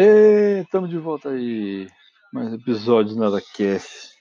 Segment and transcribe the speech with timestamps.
[0.00, 1.88] Estamos de volta aí.
[2.32, 4.16] Mais episódio do Nada Cast.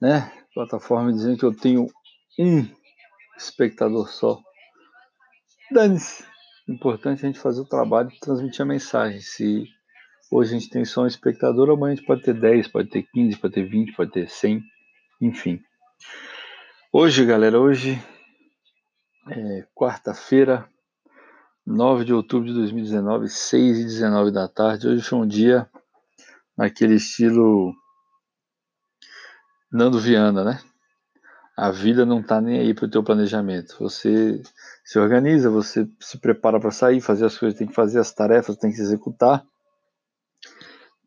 [0.00, 0.32] Né?
[0.54, 1.86] Plataforma dizendo que eu tenho
[2.38, 2.66] um
[3.36, 4.40] espectador só.
[5.70, 6.24] Dane-se.
[6.66, 9.20] Importante é a gente fazer o trabalho e transmitir a mensagem.
[9.20, 9.66] Se
[10.30, 13.02] hoje a gente tem só um espectador, amanhã a gente pode ter 10, pode ter
[13.02, 14.62] 15, pode ter 20, pode ter 100,
[15.20, 15.60] enfim.
[16.90, 18.02] Hoje, galera, hoje
[19.28, 20.66] é quarta-feira,
[21.70, 24.88] 9 de outubro de 2019, 6 e 19 da tarde.
[24.88, 25.68] Hoje foi um dia
[26.56, 27.74] naquele estilo
[29.70, 30.60] Nando Viana, né?
[31.54, 33.76] A vida não tá nem aí pro teu planejamento.
[33.80, 34.42] Você
[34.82, 38.56] se organiza, você se prepara para sair, fazer as coisas tem que fazer, as tarefas
[38.56, 39.44] tem que executar.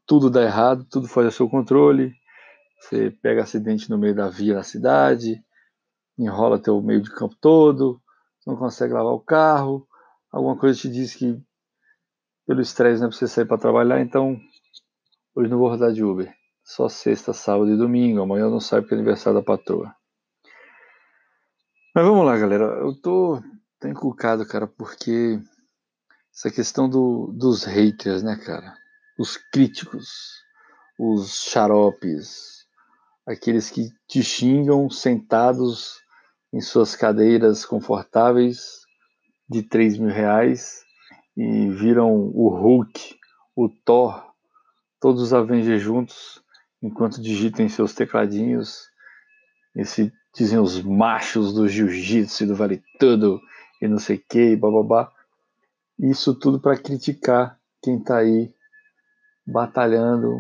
[0.06, 2.14] Tudo dá errado, tudo faz a seu controle.
[2.80, 5.44] Você pega acidente no meio da via na cidade,
[6.20, 8.00] enrola teu meio de campo todo,
[8.46, 9.88] não consegue lavar o carro,
[10.32, 11.42] alguma coisa te diz que
[12.48, 14.40] pelo estresse não é você sair para trabalhar, então
[15.36, 16.34] hoje não vou rodar de Uber.
[16.64, 18.22] Só sexta, sábado e domingo.
[18.22, 19.94] Amanhã eu não saio porque é aniversário da patroa.
[21.94, 22.64] Mas vamos lá, galera.
[22.80, 23.42] Eu tô,
[23.80, 25.42] tô encucado, cara, porque
[26.34, 28.74] essa questão do, dos haters, né, cara?
[29.20, 30.44] Os críticos,
[30.98, 32.66] os xaropes,
[33.28, 36.00] aqueles que te xingam sentados
[36.54, 38.81] em suas cadeiras confortáveis
[39.52, 40.86] de 3 mil reais
[41.36, 43.20] e viram o Hulk,
[43.54, 44.32] o Thor,
[44.98, 46.42] todos os Avengers juntos,
[46.82, 48.90] enquanto digitam em seus tecladinhos,
[49.76, 53.42] esse dizem os machos do jiu-jitsu e do vale tudo
[53.82, 55.12] e não sei que, bababá.
[56.00, 58.54] Isso tudo para criticar quem está aí
[59.46, 60.40] batalhando,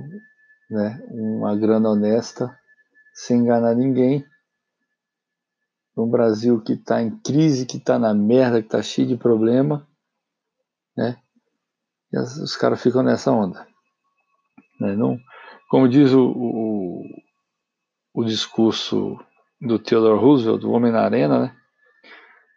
[0.69, 2.57] né, uma grana honesta,
[3.13, 4.25] sem enganar ninguém
[5.95, 9.88] um Brasil que está em crise, que está na merda, que está cheio de problema,
[10.95, 11.17] né?
[12.11, 13.68] E os caras ficam nessa onda.
[14.80, 14.96] Né?
[14.96, 15.18] Não,
[15.69, 17.03] como diz o, o,
[18.13, 19.18] o discurso
[19.59, 21.57] do Theodore Roosevelt, do Homem na Arena, né?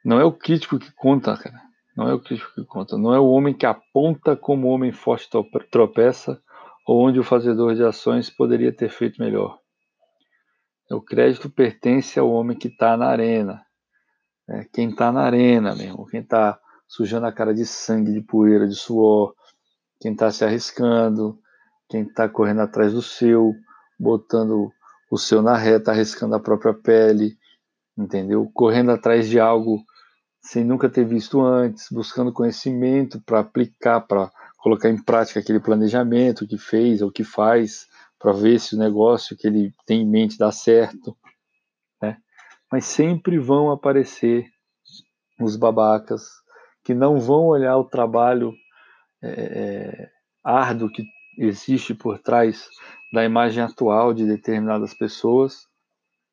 [0.05, 1.62] Não é o crítico que conta, cara.
[1.97, 2.99] Não é o crítico que conta.
[2.99, 5.28] Não é o homem que aponta como o homem forte
[5.71, 6.43] tropeça
[6.87, 9.59] ou onde o fazedor de ações poderia ter feito melhor.
[10.91, 13.65] O crédito pertence ao homem que está na arena.
[14.49, 18.69] É, quem está na arena mesmo, quem está sujando a cara de sangue, de poeira,
[18.69, 19.34] de suor,
[19.99, 21.39] quem está se arriscando,
[21.89, 23.55] quem está correndo atrás do seu,
[23.99, 24.71] botando
[25.11, 27.39] o seu na reta, arriscando a própria pele,
[27.97, 28.50] entendeu?
[28.53, 29.83] Correndo atrás de algo
[30.43, 36.47] sem nunca ter visto antes, buscando conhecimento para aplicar, para colocar em prática aquele planejamento
[36.47, 37.87] que fez ou que faz,
[38.25, 41.15] para ver se o negócio que ele tem em mente dá certo,
[42.01, 42.17] né?
[42.73, 44.47] Mas sempre vão aparecer
[45.39, 46.23] os babacas
[46.83, 48.55] que não vão olhar o trabalho
[49.23, 50.11] é, é,
[50.43, 51.05] árduo que
[51.37, 52.67] existe por trás
[53.12, 55.69] da imagem atual de determinadas pessoas,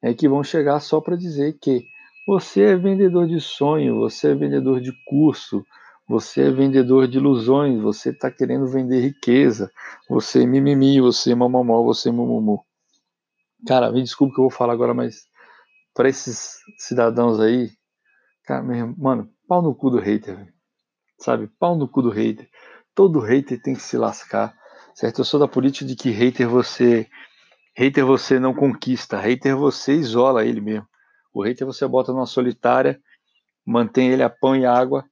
[0.01, 1.83] é que vão chegar só para dizer que
[2.25, 5.61] você é vendedor de sonho, você é vendedor de curso,
[6.11, 9.71] você é vendedor de ilusões, você está querendo vender riqueza,
[10.09, 12.65] você é mimimi, você é mamamó, você é mumumu.
[13.65, 15.25] Cara, me desculpe que eu vou falar agora, mas
[15.93, 17.71] para esses cidadãos aí,
[18.43, 20.53] cara, mesmo, mano, pau no cu do hater,
[21.17, 21.47] sabe?
[21.57, 22.49] Pau no cu do hater.
[22.93, 24.53] Todo hater tem que se lascar,
[24.93, 25.21] certo?
[25.21, 27.07] Eu sou da política de que hater você,
[27.73, 30.87] hater você não conquista, hater você isola ele mesmo.
[31.33, 32.99] O hater você bota numa solitária,
[33.65, 35.05] mantém ele a pão e água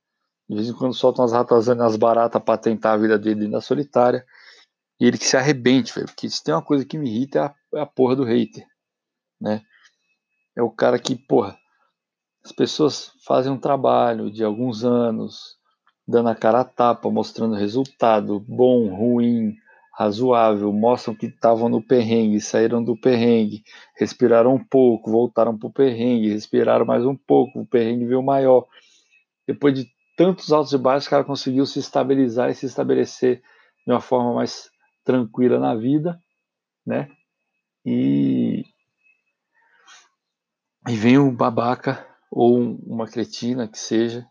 [0.49, 3.61] de vez em quando soltam umas ratazanas, as baratas para tentar a vida dele na
[3.61, 4.25] solitária.
[4.99, 6.07] E ele que se arrebente, velho.
[6.07, 8.65] Porque se tem uma coisa que me irrita é a, é a porra do hater,
[9.39, 9.61] né?
[10.57, 11.55] É o cara que, porra,
[12.43, 15.55] as pessoas fazem um trabalho de alguns anos,
[16.07, 19.55] dando a cara a tapa, mostrando resultado bom, ruim,
[19.93, 23.63] razoável, mostram que estavam no perrengue, saíram do perrengue,
[23.95, 28.65] respiraram um pouco, voltaram pro perrengue, respiraram mais um pouco, o perrengue veio maior.
[29.47, 33.41] Depois de tantos altos e baixos, o cara conseguiu se estabilizar e se estabelecer
[33.87, 34.69] de uma forma mais
[35.01, 36.21] tranquila na vida,
[36.85, 37.09] né?
[37.85, 38.65] E,
[40.89, 44.27] e vem um babaca ou uma cretina que seja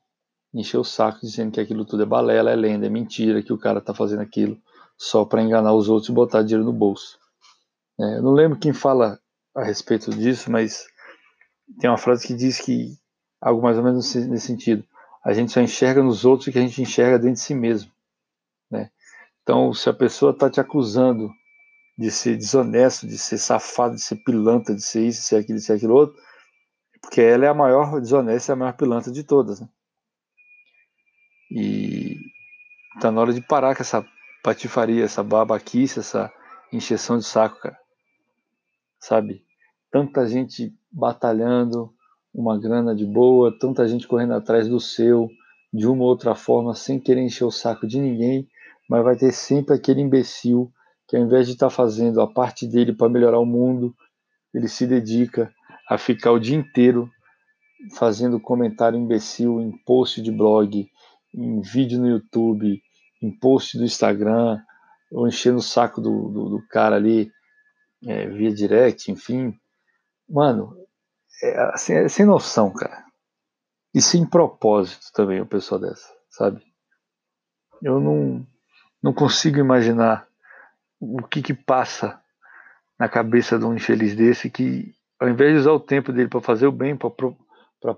[0.53, 3.59] encher o saco dizendo que aquilo tudo é balela, é lenda, é mentira, que o
[3.59, 4.61] cara tá fazendo aquilo
[4.95, 7.19] só para enganar os outros e botar dinheiro no bolso.
[7.99, 9.19] É, eu não lembro quem fala
[9.57, 10.87] a respeito disso, mas
[11.81, 12.95] tem uma frase que diz que
[13.41, 14.85] algo mais ou menos nesse sentido
[15.25, 17.91] a gente só enxerga nos outros o que a gente enxerga dentro de si mesmo.
[18.71, 18.91] Né?
[19.43, 21.31] Então, se a pessoa está te acusando
[21.97, 25.59] de ser desonesto, de ser safado, de ser pilantra, de ser isso, de ser aquilo,
[25.59, 26.21] de ser aquilo outro,
[27.01, 29.61] porque ela é a maior desonesta, é a maior pilantra de todas.
[29.61, 29.69] Né?
[31.51, 32.17] E
[32.95, 34.07] está na hora de parar com essa
[34.43, 36.33] patifaria, essa babaquice, essa
[36.73, 37.79] encheção de saco, cara.
[39.01, 39.45] Sabe?
[39.91, 41.95] Tanta gente batalhando,
[42.35, 45.29] uma grana de boa, tanta gente correndo atrás do seu,
[45.73, 48.47] de uma ou outra forma, sem querer encher o saco de ninguém,
[48.89, 50.73] mas vai ter sempre aquele imbecil
[51.07, 53.95] que ao invés de estar tá fazendo a parte dele para melhorar o mundo,
[54.53, 55.53] ele se dedica
[55.89, 57.11] a ficar o dia inteiro
[57.97, 60.87] fazendo comentário imbecil em post de blog,
[61.35, 62.83] em vídeo no YouTube,
[63.23, 64.61] em post do Instagram,
[65.13, 67.31] ou enchendo o saco do, do, do cara ali
[68.07, 69.55] é, via direct, enfim.
[70.29, 70.77] Mano,
[71.43, 73.05] é, assim, é sem noção, cara.
[73.95, 76.63] E sem propósito também, o pessoal dessa, sabe?
[77.83, 78.47] Eu não,
[79.03, 80.27] não consigo imaginar
[81.01, 82.21] o que que passa
[82.99, 86.41] na cabeça de um infeliz desse que, ao invés de usar o tempo dele para
[86.41, 87.37] fazer o bem, para pro,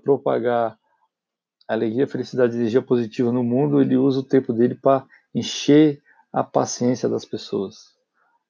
[0.03, 0.77] propagar
[1.67, 6.01] alegria, felicidade, energia positiva no mundo, ele usa o tempo dele para encher
[6.31, 7.95] a paciência das pessoas,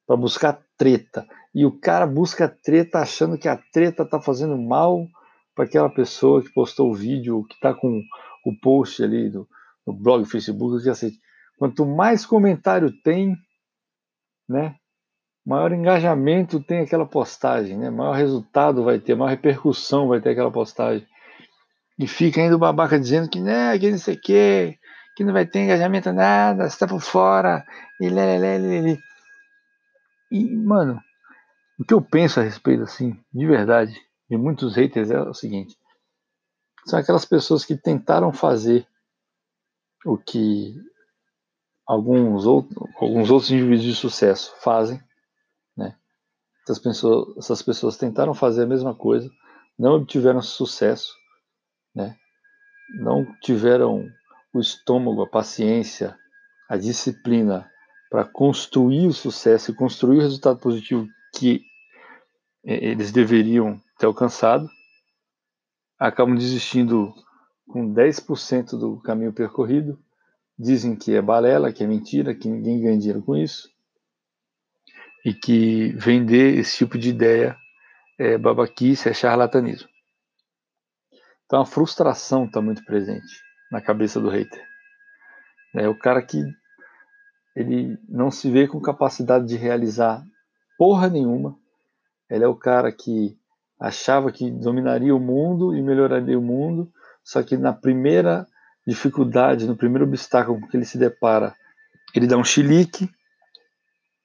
[0.06, 1.24] para buscar treta.
[1.54, 5.06] E o cara busca treta achando que a treta está fazendo mal
[5.54, 8.02] para aquela pessoa que postou o vídeo, que está com
[8.44, 9.46] o post ali no,
[9.86, 11.12] no blog, Facebook, que assim,
[11.56, 13.36] quanto mais comentário tem,
[14.48, 14.74] né,
[15.46, 20.50] maior engajamento tem aquela postagem, né, maior resultado vai ter, maior repercussão vai ter aquela
[20.50, 21.06] postagem.
[21.96, 24.78] E fica ainda o babaca dizendo que, né, que não sei o quê,
[25.16, 27.64] que não vai ter engajamento nada, você tá por fora,
[28.00, 28.98] e lelelele.
[30.32, 30.98] E, mano,
[31.78, 33.94] o que eu penso a respeito, assim, de verdade,
[34.30, 35.76] de muitos haters é o seguinte:
[36.86, 38.88] são aquelas pessoas que tentaram fazer
[40.06, 40.74] o que
[41.86, 45.02] alguns, outros, alguns outros indivíduos de sucesso fazem,
[45.76, 45.98] né?
[46.64, 49.30] Essas pessoas, essas pessoas tentaram fazer a mesma coisa,
[49.78, 51.12] não obtiveram sucesso,
[51.94, 52.16] né?
[52.94, 54.08] Não tiveram
[54.54, 56.18] o estômago, a paciência,
[56.70, 57.70] a disciplina
[58.12, 61.64] para construir o sucesso e construir o resultado positivo que
[62.62, 64.68] é, eles deveriam ter alcançado,
[65.98, 67.14] acabam desistindo
[67.66, 69.98] com 10% do caminho percorrido,
[70.58, 73.70] dizem que é balela, que é mentira, que ninguém ganha dinheiro com isso,
[75.24, 77.56] e que vender esse tipo de ideia
[78.18, 79.88] é babaquice, é charlatanismo.
[81.46, 84.62] Então a frustração está muito presente na cabeça do hater.
[85.74, 86.44] É o cara que
[87.54, 90.24] ele não se vê com capacidade de realizar
[90.78, 91.56] porra nenhuma.
[92.28, 93.36] Ele é o cara que
[93.78, 96.90] achava que dominaria o mundo e melhoraria o mundo,
[97.22, 98.46] só que na primeira
[98.86, 101.54] dificuldade, no primeiro obstáculo que ele se depara,
[102.14, 103.08] ele dá um chilique,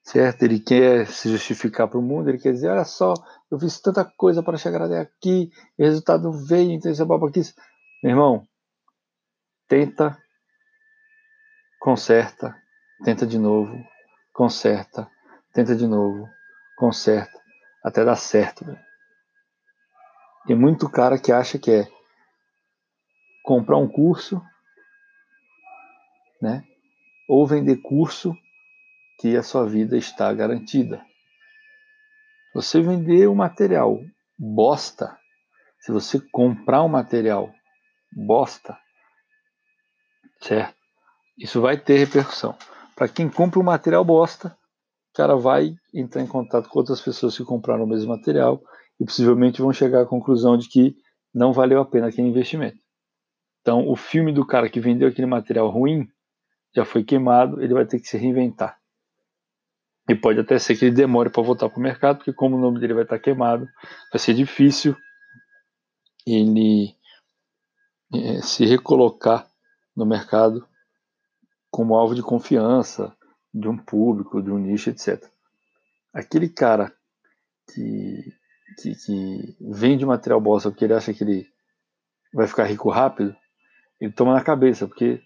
[0.02, 0.42] certo?
[0.42, 3.14] Ele quer se justificar para o mundo, ele quer dizer, olha só,
[3.50, 7.54] eu fiz tanta coisa para chegar até aqui, o resultado veio, então isso é babaquice.
[8.02, 8.48] Meu irmão,
[9.68, 10.16] tenta,
[11.78, 12.56] conserta,
[13.04, 13.84] tenta de novo,
[14.32, 15.10] conserta,
[15.52, 16.28] tenta de novo,
[16.76, 17.38] conserta,
[17.84, 18.64] até dar certo.
[18.64, 18.78] Véio.
[20.46, 21.88] Tem muito cara que acha que é
[23.42, 24.42] comprar um curso,
[26.40, 26.64] né?
[27.28, 28.36] Ou vender curso
[29.20, 31.04] que a sua vida está garantida.
[32.54, 33.98] Você vender o um material
[34.38, 35.18] bosta,
[35.80, 37.52] se você comprar um material
[38.12, 38.78] bosta,
[40.40, 40.76] certo?
[41.36, 42.56] Isso vai ter repercussão.
[42.98, 44.48] Para quem compra um material bosta,
[45.12, 48.60] o cara vai entrar em contato com outras pessoas que compraram o mesmo material
[48.98, 50.96] e possivelmente vão chegar à conclusão de que
[51.32, 52.76] não valeu a pena aquele investimento.
[53.60, 56.08] Então, o filme do cara que vendeu aquele material ruim
[56.74, 58.76] já foi queimado, ele vai ter que se reinventar.
[60.08, 62.60] E pode até ser que ele demore para voltar para o mercado, porque como o
[62.60, 63.68] nome dele vai estar queimado,
[64.10, 64.96] vai ser difícil
[66.26, 66.96] ele
[68.12, 69.48] é, se recolocar
[69.94, 70.66] no mercado
[71.70, 73.14] como alvo de confiança
[73.52, 75.22] de um público, de um nicho, etc.
[76.12, 76.92] Aquele cara
[77.72, 78.32] que,
[78.80, 81.46] que, que vende material bosta porque ele acha que ele
[82.32, 83.34] vai ficar rico rápido,
[84.00, 85.22] ele toma na cabeça, porque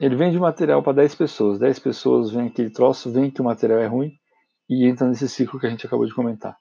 [0.00, 3.78] ele vende material para 10 pessoas, 10 pessoas veem aquele troço, veem que o material
[3.78, 4.12] é ruim
[4.68, 6.56] e entra nesse ciclo que a gente acabou de comentar.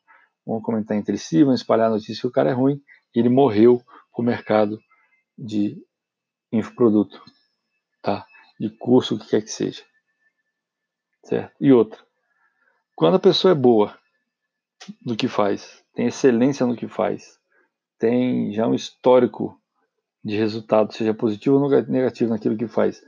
[0.45, 2.81] Vão comentar entre si, vão espalhar a notícia que o cara é ruim
[3.15, 3.81] e ele morreu
[4.15, 4.79] o mercado
[5.37, 5.77] de
[6.51, 7.23] infoproduto,
[8.01, 8.25] tá?
[8.63, 9.83] De curso, o que quer que seja.
[11.25, 11.53] Certo?
[11.59, 11.99] E outra,
[12.95, 13.93] quando a pessoa é boa
[15.05, 17.37] no que faz, tem excelência no que faz,
[17.99, 19.61] tem já um histórico
[20.23, 23.03] de resultado, seja positivo ou negativo naquilo que faz,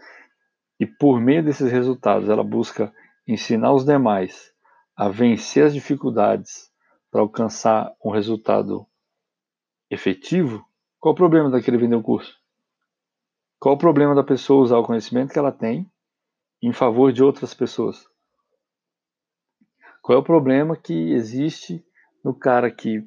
[0.77, 2.93] e por meio desses resultados ela busca
[3.25, 4.53] ensinar os demais
[4.93, 6.69] a vencer as dificuldades
[7.09, 8.85] para alcançar um resultado
[9.89, 10.67] efetivo,
[10.99, 12.43] qual o problema daquele vender o curso?
[13.65, 15.91] Qual o problema da pessoa usar o conhecimento que ela tem
[16.61, 18.07] em favor de outras pessoas.
[20.03, 21.83] Qual é o problema que existe
[22.23, 22.99] no cara que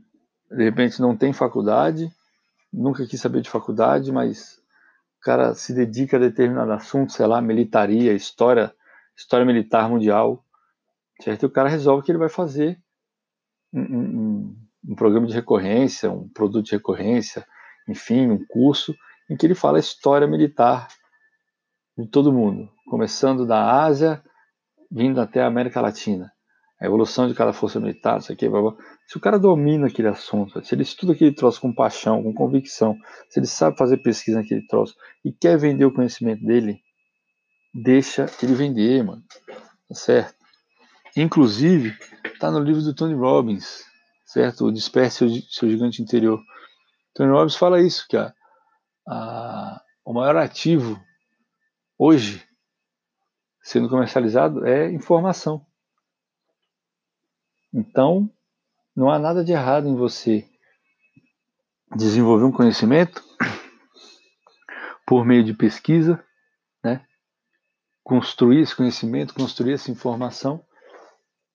[0.51, 2.11] de repente não tem faculdade,
[2.73, 4.61] nunca quis saber de faculdade, mas
[5.19, 8.75] o cara se dedica a determinado assunto, sei lá, militaria, história,
[9.17, 10.45] história militar mundial,
[11.23, 11.45] certo?
[11.45, 12.83] E o cara resolve que ele vai fazer
[13.73, 14.57] um, um,
[14.89, 17.47] um programa de recorrência, um produto de recorrência,
[17.89, 18.93] enfim, um curso
[19.29, 20.89] em que ele fala a história militar
[21.97, 24.23] de todo mundo, começando da Ásia,
[24.91, 26.33] vindo até a América Latina.
[26.81, 28.75] A evolução de cada força militar, isso aqui, blá, blá.
[29.09, 32.97] Se o cara domina aquele assunto, se ele estuda aquele troço com paixão, com convicção,
[33.29, 34.95] se ele sabe fazer pesquisa naquele troço
[35.25, 36.81] e quer vender o conhecimento dele,
[37.75, 39.23] deixa ele vender, mano.
[39.89, 40.35] Tá certo?
[41.17, 41.97] Inclusive,
[42.39, 43.85] tá no livro do Tony Robbins,
[44.25, 44.67] certo?
[44.67, 46.41] O Disperse seu, seu Gigante Interior.
[47.13, 48.17] Tony Robbins fala isso, que
[49.09, 51.03] a, a, o maior ativo
[51.97, 52.47] hoje
[53.63, 55.67] sendo comercializado é informação.
[57.73, 58.31] Então,
[58.97, 60.49] não há nada de errado em você
[61.97, 63.23] desenvolver um conhecimento
[65.07, 66.23] por meio de pesquisa,
[66.83, 67.05] né?
[68.03, 70.65] construir esse conhecimento, construir essa informação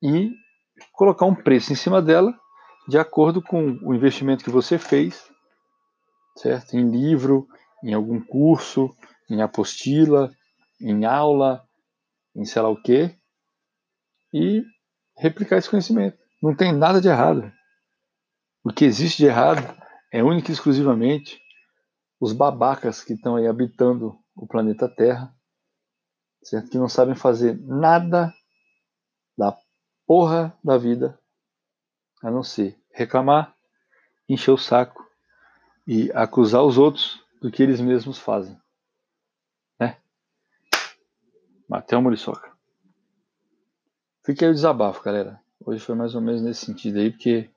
[0.02, 0.32] e
[0.92, 2.34] colocar um preço em cima dela
[2.88, 5.33] de acordo com o investimento que você fez,
[6.38, 6.76] certo?
[6.76, 7.48] Em livro,
[7.84, 8.96] em algum curso,
[9.30, 10.32] em apostila,
[10.80, 11.68] em aula,
[12.36, 13.16] em sei lá o quê,
[14.34, 14.64] e
[15.18, 16.18] replicar esse conhecimento.
[16.42, 17.52] Não tem nada de errado.
[18.64, 19.62] O que existe de errado
[20.12, 21.40] é única e exclusivamente
[22.20, 25.36] os babacas que estão aí habitando o planeta Terra,
[26.42, 26.70] certo?
[26.70, 28.34] que não sabem fazer nada
[29.38, 29.58] da
[30.08, 31.20] porra da vida
[32.22, 33.54] a não ser reclamar,
[34.30, 35.04] encher o saco
[35.86, 38.58] e acusar os outros do que eles mesmos fazem.
[39.80, 39.98] Né?
[41.68, 42.52] Matheus Muriçoca.
[44.26, 45.42] Fica aí o desabafo, galera.
[45.66, 47.50] Hoje foi mais ou menos nesse sentido aí, porque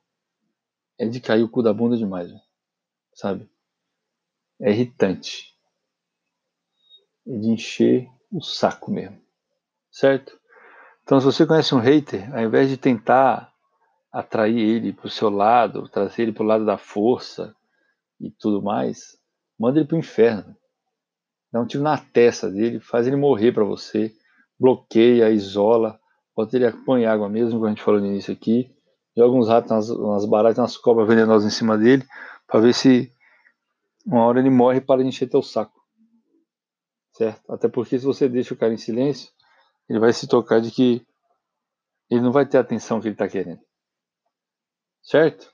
[0.98, 2.30] é de cair o cu da bunda demais,
[3.14, 3.48] sabe?
[4.60, 5.54] É irritante.
[7.26, 9.20] É de encher o saco mesmo.
[9.90, 10.38] Certo?
[11.02, 13.52] Então, se você conhece um hater, ao invés de tentar
[14.10, 17.54] atrair ele para o seu lado, trazer ele para o lado da força
[18.20, 19.18] e tudo mais,
[19.58, 20.56] manda ele para o inferno.
[21.52, 24.14] Dá um tiro na testa dele, faz ele morrer para você,
[24.58, 25.98] bloqueia, isola,
[26.36, 28.70] Bota ele põe água mesmo, como a gente falou no início aqui.
[29.16, 32.06] Joga uns ratos, umas, umas baratas, umas cobras venenosas em cima dele,
[32.46, 33.10] para ver se
[34.04, 35.80] uma hora ele morre para encher teu saco.
[37.12, 37.50] Certo?
[37.50, 39.32] Até porque se você deixa o cara em silêncio,
[39.88, 41.06] ele vai se tocar de que
[42.10, 43.60] ele não vai ter a atenção que ele está querendo.
[45.02, 45.50] Certo?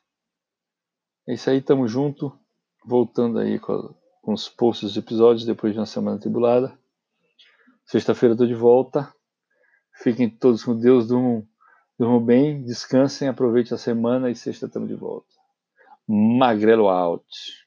[1.28, 2.36] É isso aí, tamo junto.
[2.84, 6.76] Voltando aí com, com os posts dos episódios depois de uma semana tribulada.
[7.84, 9.12] Sexta-feira tô de volta.
[10.02, 11.46] Fiquem todos com Deus, durmam,
[11.98, 15.28] durmam bem, descansem, aproveitem a semana e sexta estamos de volta.
[16.08, 17.61] Magrelo out.